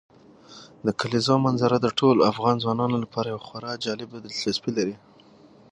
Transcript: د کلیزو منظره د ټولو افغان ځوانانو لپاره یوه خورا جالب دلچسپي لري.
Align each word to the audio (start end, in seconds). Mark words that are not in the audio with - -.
د 0.85 0.87
کلیزو 0.99 1.35
منظره 1.45 1.77
د 1.81 1.87
ټولو 1.99 2.21
افغان 2.31 2.55
ځوانانو 2.63 2.95
لپاره 3.03 3.27
یوه 3.33 3.43
خورا 3.47 3.71
جالب 3.83 4.09
دلچسپي 4.25 4.71
لري. 4.77 4.95